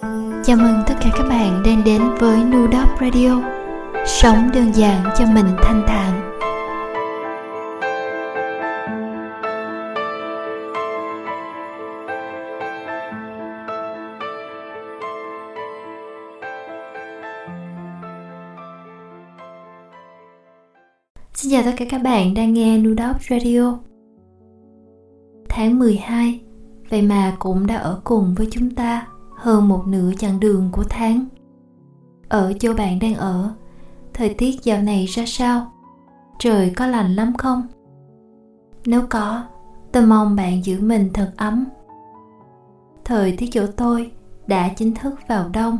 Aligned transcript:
Chào 0.00 0.56
mừng 0.56 0.82
tất 0.86 0.94
cả 1.00 1.10
các 1.16 1.24
bạn 1.28 1.62
đang 1.64 1.84
đến 1.84 2.02
với 2.18 2.44
Nudop 2.44 3.00
Radio. 3.00 3.42
Sống 4.06 4.50
đơn 4.54 4.72
giản 4.74 5.04
cho 5.18 5.24
mình 5.34 5.46
thanh 5.62 5.84
thản. 5.86 6.30
Xin 21.34 21.52
chào 21.52 21.62
tất 21.62 21.72
cả 21.76 21.84
các 21.90 22.02
bạn 22.02 22.34
đang 22.34 22.52
nghe 22.54 22.78
Nudop 22.78 23.16
Radio. 23.30 23.78
Tháng 25.48 25.78
12 25.78 26.40
Vậy 26.90 27.02
mà 27.02 27.36
cũng 27.38 27.66
đã 27.66 27.76
ở 27.76 28.00
cùng 28.04 28.34
với 28.34 28.48
chúng 28.50 28.70
ta 28.70 29.09
hơn 29.40 29.68
một 29.68 29.86
nửa 29.86 30.12
chặng 30.18 30.40
đường 30.40 30.68
của 30.72 30.84
tháng. 30.88 31.26
Ở 32.28 32.52
chỗ 32.60 32.74
bạn 32.74 32.98
đang 32.98 33.14
ở, 33.14 33.54
thời 34.14 34.34
tiết 34.34 34.62
dạo 34.62 34.82
này 34.82 35.06
ra 35.06 35.24
sao? 35.26 35.72
Trời 36.38 36.72
có 36.76 36.86
lạnh 36.86 37.14
lắm 37.14 37.36
không? 37.38 37.62
Nếu 38.86 39.02
có, 39.10 39.44
tôi 39.92 40.06
mong 40.06 40.36
bạn 40.36 40.64
giữ 40.64 40.80
mình 40.80 41.10
thật 41.14 41.32
ấm. 41.36 41.64
Thời 43.04 43.36
tiết 43.36 43.48
chỗ 43.52 43.66
tôi 43.76 44.12
đã 44.46 44.68
chính 44.76 44.94
thức 44.94 45.14
vào 45.28 45.48
đông. 45.48 45.78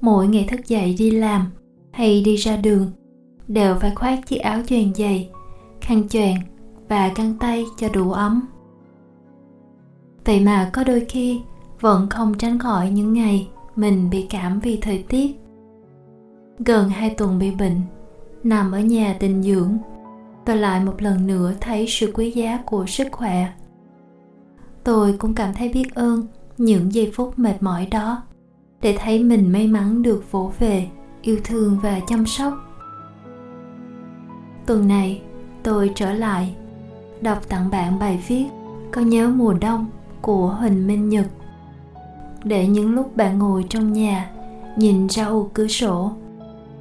Mỗi 0.00 0.26
ngày 0.26 0.46
thức 0.50 0.60
dậy 0.68 0.96
đi 0.98 1.10
làm 1.10 1.46
hay 1.92 2.22
đi 2.22 2.36
ra 2.36 2.56
đường 2.56 2.90
đều 3.48 3.74
phải 3.74 3.94
khoác 3.94 4.26
chiếc 4.26 4.36
áo 4.36 4.60
choàng 4.66 4.94
dày, 4.94 5.30
khăn 5.80 6.08
choàng 6.08 6.36
và 6.88 7.12
găng 7.16 7.38
tay 7.38 7.64
cho 7.76 7.88
đủ 7.88 8.12
ấm. 8.12 8.46
Vậy 10.24 10.40
mà 10.40 10.70
có 10.72 10.84
đôi 10.84 11.04
khi 11.08 11.40
vẫn 11.80 12.08
không 12.08 12.34
tránh 12.38 12.58
khỏi 12.58 12.90
những 12.90 13.12
ngày 13.12 13.48
mình 13.76 14.10
bị 14.10 14.26
cảm 14.30 14.60
vì 14.60 14.78
thời 14.82 15.04
tiết. 15.08 15.40
Gần 16.58 16.88
hai 16.88 17.10
tuần 17.10 17.38
bị 17.38 17.50
bệnh, 17.50 17.80
nằm 18.44 18.72
ở 18.72 18.80
nhà 18.80 19.16
tình 19.20 19.42
dưỡng 19.42 19.78
tôi 20.44 20.56
lại 20.56 20.84
một 20.84 21.02
lần 21.02 21.26
nữa 21.26 21.52
thấy 21.60 21.86
sự 21.88 22.12
quý 22.14 22.30
giá 22.30 22.58
của 22.66 22.86
sức 22.86 23.08
khỏe. 23.12 23.52
Tôi 24.84 25.12
cũng 25.18 25.34
cảm 25.34 25.54
thấy 25.54 25.68
biết 25.68 25.94
ơn 25.94 26.26
những 26.58 26.94
giây 26.94 27.12
phút 27.14 27.38
mệt 27.38 27.62
mỏi 27.62 27.86
đó 27.90 28.22
để 28.80 28.96
thấy 28.98 29.24
mình 29.24 29.52
may 29.52 29.66
mắn 29.66 30.02
được 30.02 30.32
vỗ 30.32 30.52
về, 30.58 30.88
yêu 31.22 31.38
thương 31.44 31.78
và 31.82 32.00
chăm 32.06 32.26
sóc. 32.26 32.54
Tuần 34.66 34.88
này, 34.88 35.22
tôi 35.62 35.92
trở 35.94 36.12
lại, 36.12 36.54
đọc 37.20 37.48
tặng 37.48 37.70
bạn 37.70 37.98
bài 37.98 38.24
viết 38.28 38.46
có 38.92 39.00
nhớ 39.00 39.28
mùa 39.28 39.54
đông 39.60 39.86
của 40.20 40.48
huỳnh 40.48 40.86
minh 40.86 41.08
nhật 41.08 41.26
để 42.44 42.66
những 42.66 42.94
lúc 42.94 43.16
bạn 43.16 43.38
ngồi 43.38 43.64
trong 43.68 43.92
nhà, 43.92 44.30
nhìn 44.76 45.06
ra 45.06 45.24
ô 45.24 45.48
cửa 45.54 45.66
sổ, 45.66 46.12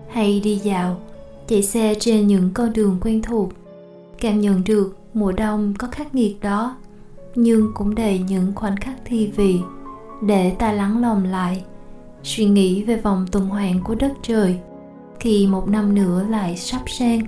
hay 0.10 0.40
đi 0.40 0.56
dạo, 0.56 0.98
chạy 1.48 1.64
xe 1.64 1.96
trên 2.00 2.28
những 2.28 2.50
con 2.54 2.74
đường 2.74 2.98
quen 3.02 3.22
thuộc. 3.22 3.50
Cảm 4.20 4.42
nhận 4.42 4.64
được 4.66 4.98
mùa 5.14 5.32
đông 5.32 5.74
có 5.78 5.88
khắc 5.92 6.16
nghiệt 6.16 6.38
đó, 6.42 6.78
nhưng 7.36 7.72
cũng 7.74 7.96
đầy 7.96 8.20
những 8.20 8.52
khoảnh 8.56 8.78
khắc 8.78 8.96
thi 9.06 9.28
vị 9.36 9.60
để 10.22 10.50
ta 10.50 10.72
lắng 10.72 11.02
lòng 11.02 11.24
lại, 11.26 11.64
suy 12.24 12.46
nghĩ 12.46 12.84
về 12.84 12.96
vòng 12.96 13.26
tuần 13.32 13.46
hoàn 13.46 13.84
của 13.84 13.96
đất 13.96 14.14
trời 14.24 14.60
khi 15.20 15.48
một 15.48 15.68
năm 15.68 15.96
nữa 15.96 16.26
lại 16.30 16.58
sắp 16.58 16.82
sang 16.88 17.22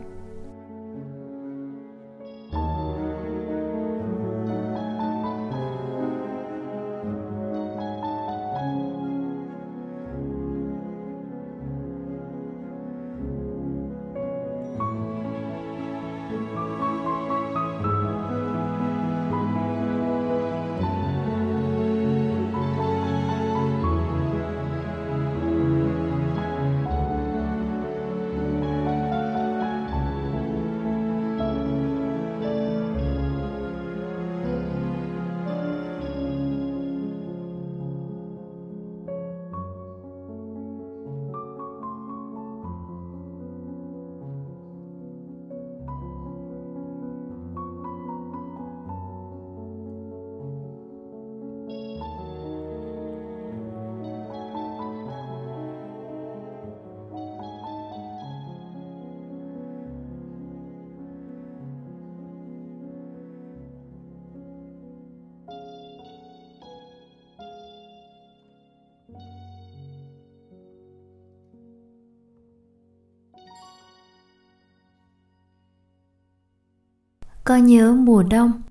Có 77.52 77.58
nhớ 77.58 77.94
mùa 77.94 78.24
đông 78.24 78.62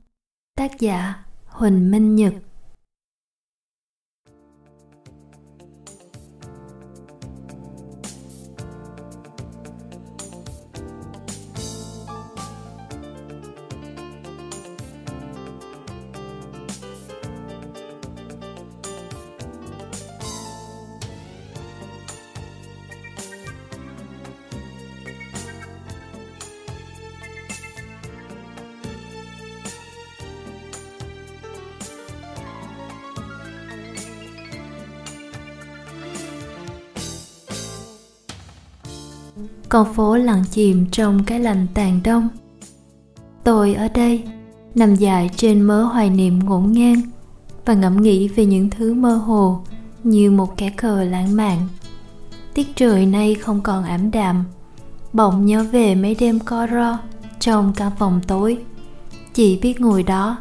Tác 0.57 0.81
giả 0.81 1.15
Huỳnh 1.47 1.91
Minh 1.91 2.17
Nhật. 2.17 2.35
Con 39.69 39.95
phố 39.95 40.17
lặng 40.17 40.45
chìm 40.51 40.87
trong 40.91 41.25
cái 41.25 41.41
lạnh 41.41 41.67
tàn 41.75 42.01
đông. 42.05 42.29
Tôi 43.45 43.75
ở 43.75 43.89
đây, 43.89 44.25
nằm 44.75 44.95
dài 44.95 45.31
trên 45.37 45.63
mớ 45.63 45.83
hoài 45.83 46.11
niệm 46.11 46.39
ngổn 46.39 46.73
ngang 46.73 47.01
và 47.65 47.75
ngẫm 47.75 48.03
nghĩ 48.03 48.29
về 48.29 48.47
những 48.47 48.71
thứ 48.71 48.95
mơ 48.95 49.15
hồ 49.15 49.61
như 50.05 50.31
một 50.31 50.57
kẻ 50.57 50.71
cờ 50.77 51.05
lãng 51.05 51.37
mạn. 51.37 51.59
Tiết 52.55 52.77
trời 52.77 53.07
nay 53.07 53.35
không 53.35 53.61
còn 53.61 53.85
ảm 53.85 54.11
đạm, 54.11 54.45
bỗng 55.13 55.47
nhớ 55.47 55.65
về 55.73 55.95
mấy 55.95 56.15
đêm 56.15 56.39
co 56.39 56.67
ro 56.67 56.99
trong 57.41 57.73
căn 57.77 57.93
phòng 57.99 58.21
tối. 58.27 58.59
Chỉ 59.35 59.59
biết 59.63 59.81
ngồi 59.81 60.03
đó, 60.03 60.37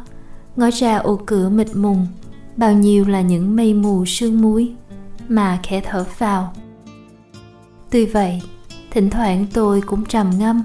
ngó 0.56 0.70
ra 0.70 0.96
ô 0.96 1.20
cửa 1.26 1.48
mịt 1.48 1.76
mùng, 1.76 2.06
bao 2.56 2.72
nhiêu 2.72 3.04
là 3.04 3.20
những 3.20 3.56
mây 3.56 3.74
mù 3.74 4.04
sương 4.04 4.40
muối 4.40 4.72
mà 5.28 5.58
khẽ 5.62 5.80
thở 5.84 6.06
vào 6.18 6.52
tuy 7.90 8.06
vậy 8.06 8.42
thỉnh 8.90 9.10
thoảng 9.10 9.46
tôi 9.52 9.80
cũng 9.80 10.04
trầm 10.04 10.30
ngâm. 10.38 10.62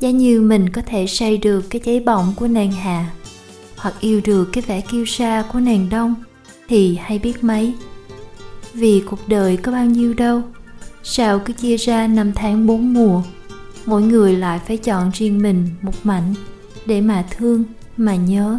Giá 0.00 0.10
như 0.10 0.40
mình 0.40 0.68
có 0.68 0.82
thể 0.86 1.06
say 1.06 1.36
được 1.36 1.60
cái 1.70 1.80
cháy 1.84 2.00
bỏng 2.00 2.32
của 2.36 2.48
nàng 2.48 2.72
hạ, 2.72 3.10
hoặc 3.76 3.94
yêu 4.00 4.20
được 4.24 4.44
cái 4.52 4.64
vẻ 4.66 4.80
kiêu 4.80 5.04
sa 5.04 5.44
của 5.52 5.60
nàng 5.60 5.88
đông, 5.90 6.14
thì 6.68 6.96
hay 6.96 7.18
biết 7.18 7.44
mấy. 7.44 7.74
Vì 8.72 9.02
cuộc 9.10 9.28
đời 9.28 9.56
có 9.56 9.72
bao 9.72 9.84
nhiêu 9.84 10.14
đâu, 10.14 10.42
sao 11.02 11.38
cứ 11.38 11.52
chia 11.52 11.76
ra 11.76 12.06
năm 12.06 12.32
tháng 12.34 12.66
bốn 12.66 12.94
mùa, 12.94 13.22
mỗi 13.86 14.02
người 14.02 14.36
lại 14.36 14.60
phải 14.66 14.76
chọn 14.76 15.10
riêng 15.14 15.42
mình 15.42 15.68
một 15.82 15.94
mảnh 16.04 16.34
để 16.86 17.00
mà 17.00 17.24
thương, 17.30 17.64
mà 17.96 18.16
nhớ. 18.16 18.58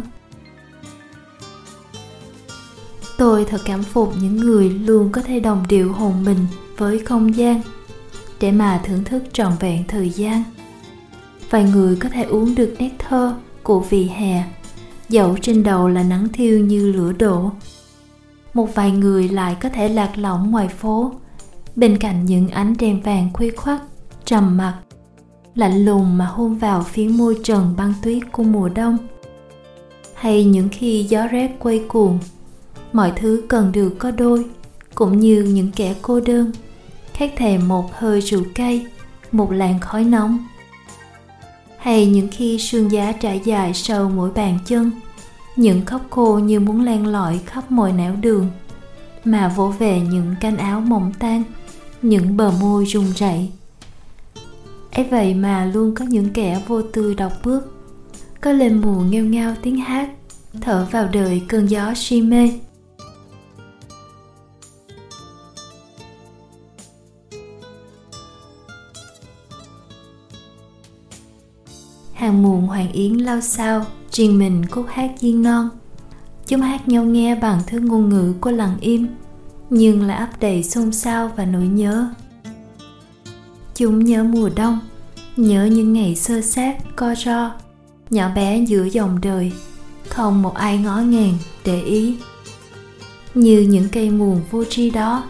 Tôi 3.18 3.44
thật 3.44 3.60
cảm 3.64 3.82
phục 3.82 4.14
những 4.20 4.36
người 4.36 4.70
luôn 4.70 5.12
có 5.12 5.22
thể 5.22 5.40
đồng 5.40 5.64
điệu 5.68 5.92
hồn 5.92 6.24
mình 6.24 6.46
với 6.76 6.98
không 6.98 7.36
gian 7.36 7.60
để 8.40 8.52
mà 8.52 8.80
thưởng 8.84 9.04
thức 9.04 9.22
trọn 9.32 9.52
vẹn 9.60 9.84
thời 9.88 10.10
gian. 10.10 10.42
Vài 11.50 11.64
người 11.64 11.96
có 11.96 12.08
thể 12.08 12.22
uống 12.22 12.54
được 12.54 12.74
nét 12.78 12.90
thơ 12.98 13.34
của 13.62 13.80
vị 13.80 14.10
hè. 14.14 14.44
Dẫu 15.08 15.36
trên 15.42 15.62
đầu 15.62 15.88
là 15.88 16.02
nắng 16.02 16.28
thiêu 16.32 16.60
như 16.60 16.92
lửa 16.92 17.12
đổ, 17.12 17.50
một 18.54 18.74
vài 18.74 18.90
người 18.90 19.28
lại 19.28 19.56
có 19.60 19.68
thể 19.68 19.88
lạc 19.88 20.18
lõng 20.18 20.50
ngoài 20.50 20.68
phố. 20.68 21.12
Bên 21.76 21.98
cạnh 21.98 22.26
những 22.26 22.48
ánh 22.48 22.74
đèn 22.78 23.02
vàng 23.02 23.30
khuya 23.32 23.50
khoắt 23.50 23.80
trầm 24.24 24.56
mặc, 24.56 24.78
lạnh 25.54 25.84
lùng 25.84 26.18
mà 26.18 26.26
hôn 26.26 26.54
vào 26.54 26.82
phía 26.82 27.08
môi 27.08 27.38
trần 27.44 27.74
băng 27.76 27.92
tuyết 28.02 28.22
của 28.32 28.42
mùa 28.42 28.68
đông, 28.68 28.98
hay 30.14 30.44
những 30.44 30.68
khi 30.72 31.06
gió 31.08 31.26
rét 31.26 31.56
quay 31.58 31.84
cuồng, 31.88 32.18
mọi 32.92 33.12
thứ 33.16 33.42
cần 33.48 33.72
được 33.72 33.94
có 33.98 34.10
đôi, 34.10 34.44
cũng 34.94 35.20
như 35.20 35.42
những 35.42 35.70
kẻ 35.76 35.94
cô 36.02 36.20
đơn 36.20 36.52
khác 37.20 37.32
thèm 37.36 37.68
một 37.68 37.94
hơi 37.94 38.20
rượu 38.20 38.42
cay, 38.54 38.86
một 39.32 39.52
làn 39.52 39.80
khói 39.80 40.04
nóng. 40.04 40.38
Hay 41.78 42.06
những 42.06 42.28
khi 42.32 42.58
sương 42.58 42.90
giá 42.90 43.12
trải 43.12 43.40
dài 43.44 43.74
sau 43.74 44.08
mỗi 44.08 44.30
bàn 44.30 44.58
chân, 44.66 44.90
những 45.56 45.84
khóc 45.84 46.00
khô 46.10 46.38
như 46.38 46.60
muốn 46.60 46.84
len 46.84 47.06
lỏi 47.06 47.40
khắp 47.46 47.70
mọi 47.70 47.92
nẻo 47.92 48.16
đường, 48.20 48.50
mà 49.24 49.48
vỗ 49.48 49.68
về 49.68 50.00
những 50.00 50.34
canh 50.40 50.56
áo 50.56 50.80
mỏng 50.80 51.12
tan, 51.18 51.42
những 52.02 52.36
bờ 52.36 52.52
môi 52.60 52.84
run 52.84 53.06
rẩy. 53.16 53.50
Ấy 54.92 55.04
vậy 55.10 55.34
mà 55.34 55.64
luôn 55.64 55.94
có 55.94 56.04
những 56.04 56.30
kẻ 56.30 56.62
vô 56.66 56.82
tư 56.82 57.14
đọc 57.14 57.32
bước, 57.44 57.74
có 58.40 58.52
lên 58.52 58.80
mùa 58.80 59.00
nghêu 59.02 59.24
ngao 59.24 59.54
tiếng 59.62 59.76
hát, 59.76 60.10
thở 60.60 60.86
vào 60.90 61.08
đời 61.12 61.42
cơn 61.48 61.66
gió 61.66 61.92
si 61.96 62.22
mê. 62.22 62.50
Hàng 72.30 72.42
muộn 72.42 72.66
hoàng 72.66 72.92
yến 72.92 73.12
lao 73.12 73.40
sao 73.40 73.86
truyền 74.10 74.38
mình 74.38 74.66
khúc 74.66 74.86
hát 74.88 75.10
duyên 75.20 75.42
non. 75.42 75.68
Chúng 76.46 76.60
hát 76.60 76.88
nhau 76.88 77.04
nghe 77.04 77.34
bằng 77.34 77.60
thứ 77.66 77.78
ngôn 77.78 78.08
ngữ 78.08 78.34
của 78.40 78.50
lặng 78.50 78.76
im, 78.80 79.06
nhưng 79.70 80.02
lại 80.02 80.18
ấp 80.18 80.40
đầy 80.40 80.62
xôn 80.62 80.92
xao 80.92 81.32
và 81.36 81.44
nỗi 81.44 81.66
nhớ. 81.66 82.08
Chúng 83.74 84.04
nhớ 84.04 84.24
mùa 84.24 84.50
đông, 84.56 84.78
nhớ 85.36 85.64
những 85.64 85.92
ngày 85.92 86.16
sơ 86.16 86.40
sát 86.40 86.76
co 86.96 87.14
ro, 87.14 87.52
nhỏ 88.10 88.30
bé 88.34 88.64
giữa 88.64 88.84
dòng 88.84 89.20
đời, 89.20 89.52
không 90.08 90.42
một 90.42 90.54
ai 90.54 90.78
ngó 90.78 90.96
ngàng 90.98 91.34
để 91.64 91.82
ý. 91.82 92.16
Như 93.34 93.60
những 93.60 93.88
cây 93.88 94.10
muồn 94.10 94.40
vô 94.50 94.64
tri 94.64 94.90
đó, 94.90 95.24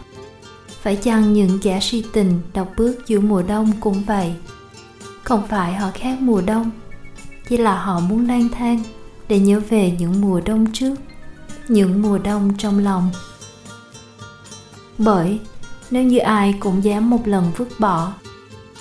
phải 0.81 0.95
chăng 0.95 1.33
những 1.33 1.59
kẻ 1.61 1.79
si 1.81 2.03
tình 2.13 2.39
đọc 2.53 2.71
bước 2.77 3.07
giữa 3.07 3.19
mùa 3.19 3.41
đông 3.41 3.71
cũng 3.79 4.03
vậy? 4.07 4.33
Không 5.23 5.47
phải 5.47 5.73
họ 5.73 5.91
khác 5.93 6.21
mùa 6.21 6.41
đông 6.41 6.71
chỉ 7.49 7.57
là 7.57 7.83
họ 7.83 7.99
muốn 7.99 8.27
lang 8.27 8.49
thang 8.49 8.83
để 9.27 9.39
nhớ 9.39 9.61
về 9.69 9.95
những 9.99 10.21
mùa 10.21 10.41
đông 10.45 10.71
trước, 10.73 10.95
những 11.67 12.01
mùa 12.01 12.17
đông 12.17 12.53
trong 12.57 12.79
lòng. 12.79 13.09
Bởi 14.97 15.39
nếu 15.91 16.03
như 16.03 16.17
ai 16.17 16.55
cũng 16.59 16.83
dám 16.83 17.09
một 17.09 17.27
lần 17.27 17.51
vứt 17.57 17.67
bỏ, 17.79 18.13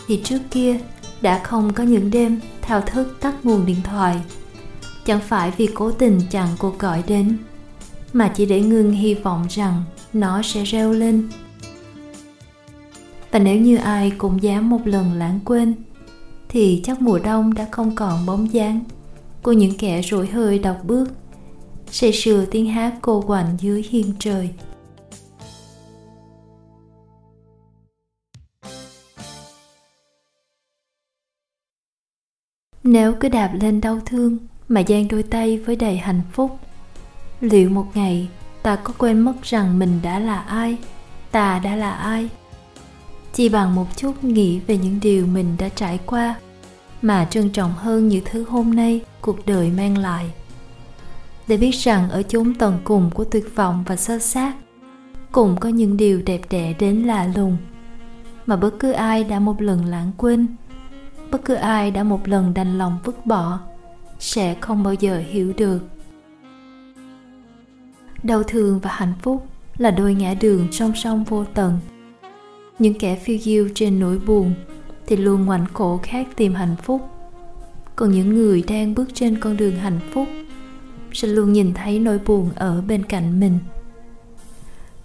thì 0.06 0.20
trước 0.24 0.38
kia 0.50 0.80
đã 1.20 1.40
không 1.44 1.72
có 1.72 1.84
những 1.84 2.10
đêm 2.10 2.40
thao 2.62 2.80
thức 2.80 3.16
tắt 3.20 3.34
nguồn 3.42 3.66
điện 3.66 3.82
thoại. 3.84 4.20
Chẳng 5.04 5.20
phải 5.20 5.52
vì 5.56 5.68
cố 5.74 5.90
tình 5.90 6.20
chặn 6.30 6.48
cuộc 6.58 6.78
gọi 6.78 7.02
đến, 7.06 7.38
mà 8.12 8.28
chỉ 8.28 8.46
để 8.46 8.60
ngưng 8.60 8.92
hy 8.92 9.14
vọng 9.14 9.46
rằng 9.50 9.82
nó 10.12 10.42
sẽ 10.42 10.64
reo 10.64 10.92
lên. 10.92 11.28
Và 13.30 13.38
nếu 13.38 13.56
như 13.56 13.76
ai 13.76 14.10
cũng 14.18 14.42
dám 14.42 14.70
một 14.70 14.86
lần 14.86 15.12
lãng 15.12 15.40
quên 15.44 15.74
thì 16.50 16.81
chắc 16.85 17.02
mùa 17.02 17.19
đông 17.19 17.55
đã 17.55 17.69
không 17.70 17.94
còn 17.94 18.26
bóng 18.26 18.52
dáng. 18.52 18.81
Của 19.43 19.52
những 19.52 19.79
kẻ 19.79 20.02
rủi 20.02 20.26
hơi 20.26 20.58
đọc 20.58 20.81
bước. 20.85 21.08
Say 21.91 22.12
sưa 22.12 22.44
tiếng 22.50 22.67
hát 22.67 22.94
cô 23.02 23.25
quạnh 23.26 23.56
dưới 23.61 23.85
hiên 23.91 24.12
trời. 24.19 24.50
Nếu 32.82 33.14
cứ 33.20 33.29
đạp 33.29 33.50
lên 33.61 33.81
đau 33.81 33.99
thương 34.06 34.38
mà 34.69 34.82
giang 34.88 35.08
đôi 35.08 35.23
tay 35.23 35.58
với 35.58 35.76
đầy 35.76 35.96
hạnh 35.96 36.23
phúc, 36.32 36.58
liệu 37.41 37.70
một 37.70 37.87
ngày 37.94 38.29
ta 38.62 38.76
có 38.76 38.93
quên 38.99 39.20
mất 39.20 39.43
rằng 39.43 39.79
mình 39.79 40.00
đã 40.03 40.19
là 40.19 40.38
ai, 40.38 40.76
ta 41.31 41.58
đã 41.64 41.76
là 41.76 41.91
ai? 41.91 42.29
Chỉ 43.32 43.49
bằng 43.49 43.75
một 43.75 43.97
chút 43.97 44.25
nghĩ 44.25 44.61
về 44.67 44.77
những 44.77 45.00
điều 45.03 45.27
mình 45.27 45.56
đã 45.59 45.69
trải 45.69 45.99
qua, 46.06 46.35
mà 47.03 47.25
trân 47.31 47.50
trọng 47.50 47.73
hơn 47.73 48.09
những 48.09 48.25
thứ 48.31 48.44
hôm 48.44 48.75
nay 48.75 49.00
cuộc 49.21 49.47
đời 49.47 49.71
mang 49.71 49.99
lại. 49.99 50.31
Để 51.49 51.56
biết 51.56 51.75
rằng 51.75 52.11
ở 52.11 52.23
chốn 52.23 52.55
tận 52.55 52.79
cùng 52.85 53.11
của 53.15 53.25
tuyệt 53.25 53.44
vọng 53.55 53.85
và 53.87 53.97
sơ 53.97 54.19
sát 54.19 54.56
cũng 55.32 55.56
có 55.61 55.69
những 55.69 55.97
điều 55.97 56.23
đẹp 56.27 56.41
đẽ 56.50 56.73
đến 56.79 57.03
lạ 57.03 57.29
lùng. 57.37 57.56
Mà 58.47 58.56
bất 58.56 58.79
cứ 58.79 58.93
ai 58.93 59.25
đã 59.25 59.38
một 59.38 59.62
lần 59.62 59.85
lãng 59.85 60.12
quên, 60.17 60.47
bất 61.31 61.44
cứ 61.44 61.55
ai 61.55 61.91
đã 61.91 62.03
một 62.03 62.29
lần 62.29 62.55
đành 62.55 62.79
lòng 62.79 62.99
vứt 63.05 63.27
bỏ, 63.27 63.61
sẽ 64.19 64.56
không 64.61 64.82
bao 64.82 64.94
giờ 64.94 65.23
hiểu 65.29 65.53
được. 65.56 65.81
Đau 68.23 68.43
thương 68.43 68.79
và 68.79 68.91
hạnh 68.93 69.15
phúc 69.23 69.47
là 69.79 69.91
đôi 69.91 70.15
ngã 70.15 70.35
đường 70.35 70.73
song 70.73 70.93
song 70.94 71.25
vô 71.25 71.44
tận 71.55 71.79
những 72.81 72.94
kẻ 72.94 73.17
phiêu 73.17 73.38
diêu 73.38 73.69
trên 73.75 74.00
nỗi 74.00 74.19
buồn 74.19 74.55
thì 75.06 75.17
luôn 75.17 75.44
ngoảnh 75.44 75.65
cổ 75.73 76.00
khác 76.03 76.27
tìm 76.37 76.55
hạnh 76.55 76.77
phúc. 76.82 77.00
Còn 77.97 78.12
những 78.12 78.35
người 78.35 78.65
đang 78.69 78.94
bước 78.94 79.09
trên 79.15 79.41
con 79.41 79.56
đường 79.56 79.77
hạnh 79.77 80.00
phúc 80.12 80.29
sẽ 81.12 81.29
luôn 81.29 81.53
nhìn 81.53 81.75
thấy 81.75 81.99
nỗi 81.99 82.19
buồn 82.27 82.50
ở 82.55 82.82
bên 82.88 83.05
cạnh 83.05 83.41
mình. 83.41 83.59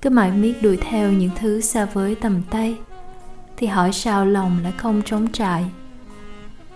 Cứ 0.01 0.09
mãi 0.09 0.31
miết 0.31 0.53
đuổi 0.61 0.77
theo 0.77 1.11
những 1.11 1.31
thứ 1.39 1.61
xa 1.61 1.85
với 1.85 2.15
tầm 2.15 2.41
tay 2.49 2.75
thì 3.57 3.67
hỏi 3.67 3.93
sao 3.93 4.25
lòng 4.25 4.59
lại 4.63 4.73
không 4.77 5.01
trống 5.05 5.27
trải. 5.31 5.65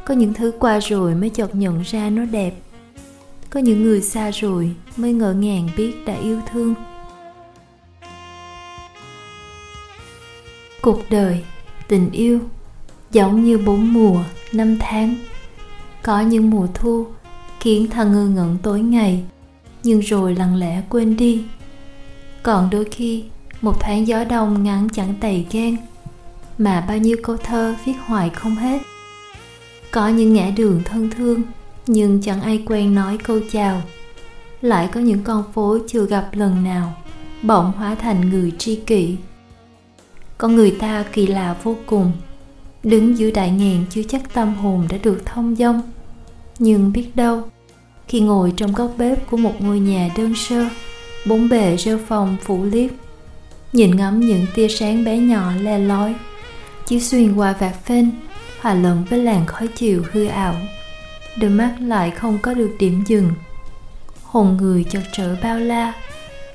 Có 0.05 0.13
những 0.13 0.33
thứ 0.33 0.51
qua 0.59 0.79
rồi 0.79 1.15
mới 1.15 1.29
chợt 1.29 1.55
nhận 1.55 1.81
ra 1.81 2.09
nó 2.09 2.25
đẹp. 2.25 2.53
Có 3.49 3.59
những 3.59 3.83
người 3.83 4.01
xa 4.01 4.31
rồi 4.31 4.71
mới 4.97 5.13
ngỡ 5.13 5.33
ngàng 5.33 5.69
biết 5.77 5.93
đã 6.05 6.13
yêu 6.13 6.39
thương. 6.51 6.75
Cuộc 10.81 11.09
đời, 11.09 11.43
tình 11.87 12.11
yêu, 12.11 12.39
giống 13.11 13.43
như 13.43 13.57
bốn 13.57 13.93
mùa, 13.93 14.23
năm 14.51 14.77
tháng. 14.79 15.15
Có 16.03 16.21
những 16.21 16.49
mùa 16.49 16.67
thu 16.73 17.07
khiến 17.59 17.87
ta 17.87 18.03
ngơ 18.03 18.25
ngẩn 18.27 18.57
tối 18.63 18.79
ngày, 18.79 19.23
nhưng 19.83 19.99
rồi 19.99 20.35
lặng 20.35 20.55
lẽ 20.55 20.81
quên 20.89 21.17
đi. 21.17 21.43
Còn 22.43 22.69
đôi 22.69 22.85
khi, 22.85 23.23
một 23.61 23.79
thoáng 23.79 24.07
gió 24.07 24.23
đông 24.23 24.63
ngắn 24.63 24.87
chẳng 24.89 25.13
tày 25.21 25.45
gan 25.51 25.77
mà 26.57 26.85
bao 26.87 26.97
nhiêu 26.97 27.17
câu 27.23 27.37
thơ 27.37 27.75
viết 27.85 27.93
hoài 28.05 28.29
không 28.29 28.55
hết. 28.55 28.79
Có 29.91 30.07
những 30.07 30.33
ngã 30.33 30.49
đường 30.57 30.81
thân 30.85 31.09
thương, 31.09 31.41
nhưng 31.87 32.21
chẳng 32.21 32.41
ai 32.41 32.63
quen 32.65 32.95
nói 32.95 33.17
câu 33.17 33.39
chào. 33.51 33.81
Lại 34.61 34.89
có 34.93 34.99
những 34.99 35.23
con 35.23 35.43
phố 35.53 35.77
chưa 35.87 36.05
gặp 36.05 36.29
lần 36.33 36.63
nào, 36.63 36.93
bỗng 37.43 37.71
hóa 37.71 37.95
thành 37.95 38.29
người 38.29 38.51
tri 38.57 38.75
kỷ 38.75 39.15
con 40.39 40.55
người 40.55 40.71
ta 40.71 41.05
kỳ 41.13 41.27
lạ 41.27 41.55
vô 41.63 41.75
cùng. 41.85 42.11
Đứng 42.83 43.17
giữa 43.17 43.31
đại 43.31 43.51
ngàn 43.51 43.85
chưa 43.89 44.03
chắc 44.03 44.33
tâm 44.33 44.55
hồn 44.55 44.87
đã 44.89 44.97
được 45.03 45.25
thông 45.25 45.55
dong. 45.55 45.81
Nhưng 46.59 46.93
biết 46.93 47.15
đâu, 47.15 47.41
khi 48.07 48.19
ngồi 48.19 48.53
trong 48.57 48.73
góc 48.73 48.91
bếp 48.97 49.29
của 49.29 49.37
một 49.37 49.53
ngôi 49.59 49.79
nhà 49.79 50.09
đơn 50.17 50.35
sơ, 50.35 50.65
bốn 51.25 51.49
bề 51.49 51.77
rêu 51.77 51.99
phòng 52.07 52.37
phủ 52.43 52.63
liếp, 52.63 52.89
nhìn 53.73 53.95
ngắm 53.95 54.19
những 54.19 54.45
tia 54.55 54.67
sáng 54.67 55.03
bé 55.03 55.17
nhỏ 55.17 55.51
le 55.61 55.79
lói, 55.79 56.15
chiếu 56.85 56.99
xuyên 56.99 57.35
qua 57.35 57.55
vạt 57.59 57.85
phên, 57.85 58.11
hòa 58.61 58.73
lẫn 58.73 59.05
với 59.09 59.19
làn 59.19 59.45
khói 59.45 59.67
chiều 59.67 60.03
hư 60.11 60.25
ảo. 60.25 60.55
Đôi 61.37 61.49
mắt 61.49 61.75
lại 61.79 62.11
không 62.11 62.39
có 62.41 62.53
được 62.53 62.71
điểm 62.79 63.03
dừng. 63.07 63.31
Hồn 64.23 64.57
người 64.57 64.85
chợt 64.89 65.03
trở 65.13 65.35
bao 65.43 65.59
la 65.59 65.93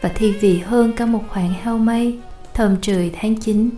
và 0.00 0.08
thi 0.08 0.32
vị 0.32 0.58
hơn 0.58 0.92
cả 0.92 1.06
một 1.06 1.22
khoảng 1.28 1.54
heo 1.62 1.78
mây 1.78 2.18
thơm 2.54 2.76
trời 2.82 3.10
tháng 3.20 3.36
9 3.36 3.70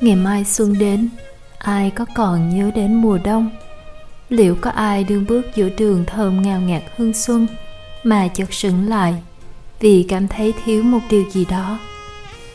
ngày 0.00 0.16
mai 0.16 0.44
xuân 0.44 0.78
đến, 0.78 1.08
ai 1.58 1.90
có 1.90 2.04
còn 2.14 2.56
nhớ 2.56 2.70
đến 2.74 2.94
mùa 2.94 3.18
đông? 3.24 3.50
Liệu 4.28 4.56
có 4.60 4.70
ai 4.70 5.04
đương 5.04 5.24
bước 5.28 5.46
giữa 5.54 5.68
đường 5.68 6.04
thơm 6.06 6.42
ngào 6.42 6.60
ngạt 6.60 6.82
hương 6.96 7.12
xuân 7.12 7.46
mà 8.02 8.28
chợt 8.28 8.52
sững 8.54 8.88
lại 8.88 9.14
vì 9.80 10.06
cảm 10.08 10.28
thấy 10.28 10.54
thiếu 10.64 10.82
một 10.82 10.98
điều 11.10 11.24
gì 11.30 11.44
đó? 11.44 11.78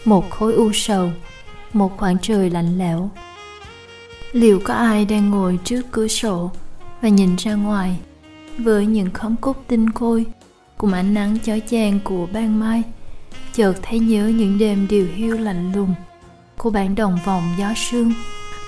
Một 0.05 0.29
khối 0.29 0.53
u 0.53 0.71
sầu, 0.73 1.11
một 1.73 1.97
khoảng 1.97 2.17
trời 2.21 2.49
lạnh 2.49 2.77
lẽo. 2.77 3.09
Liệu 4.31 4.59
có 4.63 4.73
ai 4.73 5.05
đang 5.05 5.29
ngồi 5.29 5.59
trước 5.63 5.81
cửa 5.91 6.07
sổ 6.07 6.51
và 7.01 7.09
nhìn 7.09 7.35
ra 7.35 7.53
ngoài? 7.53 7.97
Với 8.57 8.85
những 8.85 9.11
khóm 9.11 9.35
cúc 9.35 9.63
tinh 9.67 9.91
khôi 9.91 10.25
cùng 10.77 10.93
ánh 10.93 11.13
nắng 11.13 11.37
chói 11.43 11.61
chang 11.69 11.99
của 12.03 12.27
ban 12.33 12.59
mai 12.59 12.83
chợt 13.53 13.73
thấy 13.81 13.99
nhớ 13.99 14.27
những 14.27 14.57
đêm 14.57 14.87
điều 14.87 15.07
hiu 15.15 15.37
lạnh 15.37 15.71
lùng 15.75 15.93
của 16.57 16.69
bản 16.69 16.95
đồng 16.95 17.19
vòng 17.25 17.43
gió 17.59 17.73
sương, 17.75 18.13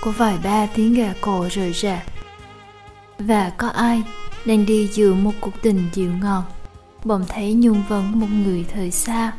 của 0.00 0.10
vài 0.10 0.38
ba 0.44 0.66
tiếng 0.66 0.94
gà 0.94 1.14
cổ 1.20 1.46
rời 1.50 1.72
rạc. 1.72 2.02
Và 3.18 3.50
có 3.50 3.68
ai 3.68 4.02
đang 4.44 4.66
đi 4.66 4.86
giữa 4.86 5.14
một 5.14 5.32
cuộc 5.40 5.62
tình 5.62 5.88
dịu 5.92 6.12
ngọt? 6.22 6.42
Bỗng 7.04 7.24
thấy 7.28 7.54
nhung 7.54 7.82
vấn 7.88 8.20
một 8.20 8.26
người 8.44 8.64
thời 8.74 8.90
xa, 8.90 9.32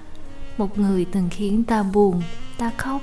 một 0.57 0.79
người 0.79 1.05
từng 1.05 1.29
khiến 1.31 1.63
ta 1.63 1.83
buồn, 1.83 2.21
ta 2.57 2.71
khóc. 2.77 3.01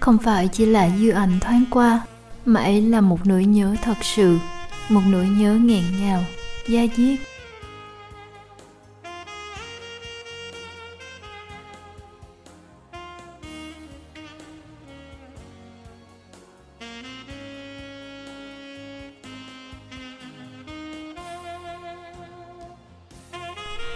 Không 0.00 0.18
phải 0.18 0.48
chỉ 0.48 0.66
là 0.66 0.90
dư 0.98 1.10
ảnh 1.10 1.40
thoáng 1.40 1.64
qua, 1.70 2.00
mà 2.44 2.60
ấy 2.60 2.82
là 2.82 3.00
một 3.00 3.26
nỗi 3.26 3.44
nhớ 3.44 3.76
thật 3.82 3.96
sự, 4.02 4.38
một 4.88 5.02
nỗi 5.06 5.28
nhớ 5.28 5.54
nghẹn 5.54 5.84
ngào, 6.00 6.24
da 6.68 6.82
diết. 6.96 7.18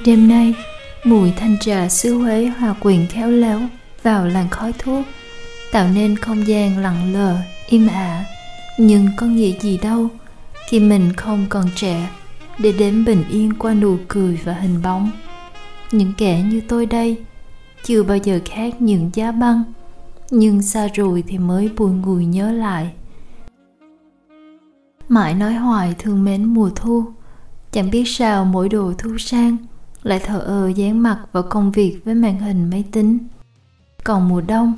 Đêm 0.06 0.28
nay, 0.28 0.54
mùi 1.04 1.30
thanh 1.30 1.58
trà 1.58 1.88
xứ 1.88 2.14
Huế 2.14 2.46
hòa 2.46 2.74
quyện 2.80 3.06
khéo 3.06 3.30
léo 3.30 3.60
vào 4.02 4.26
làn 4.26 4.48
khói 4.48 4.72
thuốc, 4.78 5.04
tạo 5.72 5.88
nên 5.88 6.16
không 6.16 6.46
gian 6.46 6.78
lặng 6.78 7.12
lờ, 7.12 7.36
im 7.68 7.86
ả. 7.86 8.24
Nhưng 8.78 9.08
có 9.16 9.26
nghĩa 9.26 9.58
gì 9.60 9.78
đâu 9.78 10.08
khi 10.68 10.80
mình 10.80 11.12
không 11.12 11.46
còn 11.48 11.64
trẻ 11.74 12.08
để 12.58 12.72
đến 12.72 13.04
bình 13.04 13.24
yên 13.30 13.52
qua 13.58 13.74
nụ 13.74 13.96
cười 14.08 14.40
và 14.44 14.52
hình 14.52 14.82
bóng. 14.82 15.10
Những 15.92 16.12
kẻ 16.18 16.42
như 16.42 16.60
tôi 16.68 16.86
đây 16.86 17.18
chưa 17.84 18.02
bao 18.02 18.16
giờ 18.16 18.40
khác 18.44 18.82
những 18.82 19.10
giá 19.14 19.32
băng, 19.32 19.62
nhưng 20.30 20.62
xa 20.62 20.88
rồi 20.94 21.24
thì 21.26 21.38
mới 21.38 21.70
buồn 21.76 22.02
ngùi 22.02 22.24
nhớ 22.24 22.52
lại. 22.52 22.90
Mãi 25.08 25.34
nói 25.34 25.54
hoài 25.54 25.94
thương 25.98 26.24
mến 26.24 26.44
mùa 26.44 26.70
thu, 26.74 27.04
chẳng 27.72 27.90
biết 27.90 28.04
sao 28.06 28.44
mỗi 28.44 28.68
đồ 28.68 28.92
thu 28.98 29.18
sang 29.18 29.56
lại 30.06 30.18
thờ 30.18 30.38
ơ 30.38 30.68
dán 30.68 31.02
mặt 31.02 31.26
vào 31.32 31.42
công 31.42 31.72
việc 31.72 32.00
với 32.04 32.14
màn 32.14 32.38
hình 32.38 32.70
máy 32.70 32.84
tính. 32.92 33.18
Còn 34.04 34.28
mùa 34.28 34.40
đông, 34.40 34.74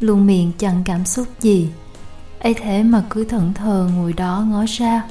luôn 0.00 0.26
miệng 0.26 0.52
chẳng 0.58 0.82
cảm 0.84 1.04
xúc 1.04 1.26
gì. 1.40 1.70
Ấy 2.38 2.54
thế 2.54 2.82
mà 2.82 3.04
cứ 3.10 3.24
thẫn 3.24 3.54
thờ 3.54 3.90
ngồi 3.96 4.12
đó 4.12 4.44
ngó 4.50 4.64
ra. 4.68 5.02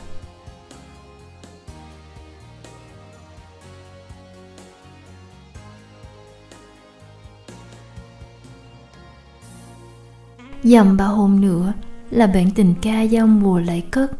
Dầm 10.63 10.97
ba 10.97 11.05
hôm 11.05 11.41
nữa 11.41 11.73
là 12.09 12.27
bản 12.27 12.51
tình 12.55 12.75
ca 12.81 13.01
giao 13.01 13.27
mùa 13.27 13.59
lại 13.59 13.83
cất. 13.91 14.11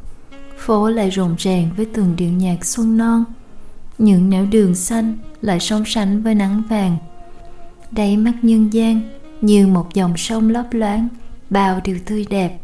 Phố 0.58 0.89
lại 0.89 1.10
rộn 1.10 1.36
ràng 1.38 1.70
với 1.77 1.86
từng 1.93 2.15
điệu 2.15 2.31
nhạc 2.31 2.65
xuân 2.65 2.98
non 2.98 3.24
những 4.01 4.29
nẻo 4.29 4.46
đường 4.51 4.75
xanh 4.75 5.17
lại 5.41 5.60
song 5.60 5.84
sánh 5.86 6.24
với 6.24 6.36
nắng 6.36 6.63
vàng. 6.70 6.98
Đáy 7.91 8.17
mắt 8.17 8.34
nhân 8.41 8.74
gian 8.74 9.01
như 9.41 9.67
một 9.67 9.93
dòng 9.93 10.17
sông 10.17 10.50
lấp 10.50 10.65
loáng, 10.72 11.08
bao 11.50 11.81
điều 11.84 11.98
tươi 12.05 12.25
đẹp. 12.29 12.60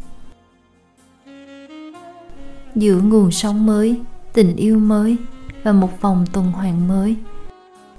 Giữa 2.74 3.00
nguồn 3.00 3.30
sống 3.30 3.66
mới, 3.66 3.96
tình 4.32 4.56
yêu 4.56 4.78
mới 4.78 5.16
và 5.62 5.72
một 5.72 6.00
vòng 6.00 6.26
tuần 6.32 6.52
hoàn 6.52 6.88
mới. 6.88 7.16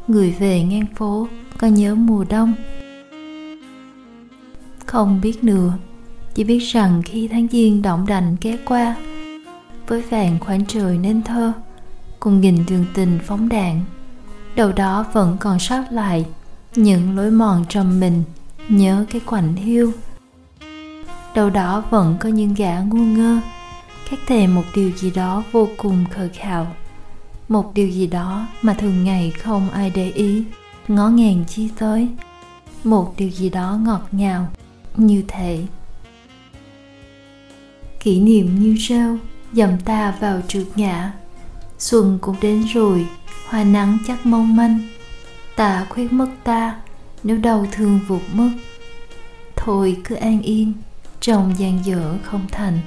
Người 0.08 0.36
về 0.40 0.64
ngang 0.64 0.86
phố 0.96 1.28
có 1.58 1.68
nhớ 1.68 1.96
mùa 1.96 2.26
đông. 2.30 2.54
Không 4.86 5.22
biết 5.22 5.44
nữa, 5.44 5.74
chỉ 6.36 6.44
biết 6.44 6.60
rằng 6.60 7.02
khi 7.06 7.28
tháng 7.28 7.48
giêng 7.52 7.82
động 7.82 8.06
đành 8.08 8.36
ghé 8.42 8.58
qua, 8.66 8.96
với 9.88 10.02
vàng 10.02 10.38
khoảng 10.40 10.66
trời 10.66 10.98
nên 10.98 11.22
thơ 11.22 11.54
cùng 12.20 12.42
nghìn 12.42 12.66
đường 12.66 12.86
tình 12.94 13.20
phóng 13.26 13.50
đạn. 13.50 13.82
Đầu 14.56 14.72
đó 14.72 15.06
vẫn 15.14 15.38
còn 15.40 15.60
sót 15.60 15.84
lại 15.92 16.26
những 16.76 17.18
lối 17.18 17.32
mòn 17.32 17.66
trong 17.70 18.00
mình, 18.00 18.24
nhớ 18.70 19.06
cái 19.12 19.22
quạnh 19.26 19.56
hiu. 19.56 19.92
Đầu 21.36 21.50
đó 21.50 21.84
vẫn 21.90 22.18
có 22.20 22.30
những 22.30 22.54
gã 22.54 22.80
ngu 22.80 23.04
ngơ 23.04 23.40
khát 24.10 24.18
thề 24.28 24.48
một 24.48 24.64
điều 24.76 24.92
gì 24.92 25.12
đó 25.12 25.44
vô 25.52 25.68
cùng 25.78 26.06
khờ 26.12 26.30
khạo. 26.34 26.68
Một 27.48 27.74
điều 27.74 27.88
gì 27.88 28.08
đó 28.08 28.48
mà 28.62 28.74
thường 28.74 29.04
ngày 29.04 29.32
không 29.32 29.70
ai 29.70 29.92
để 29.96 30.12
ý, 30.12 30.44
ngó 30.88 31.10
ngàng 31.10 31.44
chi 31.48 31.70
tới. 31.78 32.08
Một 32.84 33.14
điều 33.18 33.30
gì 33.30 33.50
đó 33.50 33.80
ngọt 33.84 34.08
ngào, 34.12 34.48
như 34.98 35.24
thể. 35.28 35.66
Kỷ 38.00 38.20
niệm 38.20 38.60
như 38.60 38.76
rêu 38.88 39.18
dầm 39.54 39.78
ta 39.86 40.16
vào 40.20 40.42
trượt 40.48 40.66
ngã 40.76 41.14
xuân 41.80 42.18
cũng 42.22 42.36
đến 42.42 42.64
rồi, 42.74 43.08
hoa 43.48 43.64
nắng 43.64 43.98
chắc 44.08 44.26
mong 44.26 44.56
manh. 44.56 44.80
Ta 45.56 45.86
khuyết 45.90 46.14
mất 46.14 46.30
ta, 46.44 46.76
nếu 47.24 47.38
đau 47.38 47.66
thương 47.72 48.00
vụt 48.08 48.22
mất. 48.34 48.50
Thôi 49.56 49.98
cứ 50.04 50.16
an 50.16 50.42
yên, 50.42 50.74
trong 51.20 51.54
gian 51.58 51.86
dở 51.86 52.18
không 52.24 52.48
thành. 52.52 52.80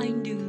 I 0.00 0.08
knew 0.08 0.39